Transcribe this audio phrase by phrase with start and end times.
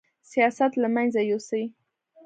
[0.31, 1.63] سیاست له منځه یوسي